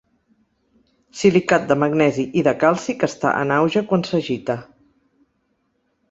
Silicat 1.17 1.67
de 1.71 1.75
magnesi 1.83 2.25
i 2.41 2.43
de 2.47 2.53
calci 2.63 2.95
que 3.03 3.09
està 3.13 3.33
en 3.41 3.53
auge 3.57 3.83
quan 3.91 4.05
s'agita. 4.09 4.57